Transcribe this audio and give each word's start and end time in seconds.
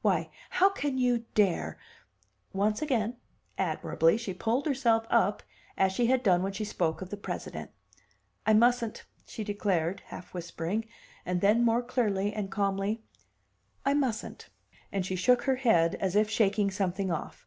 Why, 0.00 0.30
how 0.48 0.70
can 0.70 0.96
you 0.96 1.26
dare" 1.34 1.78
Once 2.64 2.80
again, 2.80 3.18
admirably 3.58 4.16
she 4.16 4.32
pulled 4.32 4.64
herself 4.64 5.06
up 5.10 5.42
as 5.76 5.92
she 5.92 6.06
had 6.06 6.22
done 6.22 6.42
when 6.42 6.54
she 6.54 6.64
spoke 6.64 7.02
of 7.02 7.10
the 7.10 7.16
President. 7.18 7.70
"I 8.46 8.54
mustn't!" 8.54 9.04
she 9.26 9.44
declared, 9.44 10.00
half 10.06 10.32
whispering, 10.32 10.86
and 11.26 11.42
then 11.42 11.62
more 11.62 11.82
clearly 11.82 12.32
and 12.32 12.50
calmly, 12.50 13.02
"I 13.84 13.92
mustn't." 13.92 14.48
And 14.90 15.04
she 15.04 15.14
shook 15.14 15.42
her 15.42 15.56
head 15.56 15.94
as 15.96 16.16
if 16.16 16.30
shaking 16.30 16.70
something 16.70 17.10
off. 17.10 17.46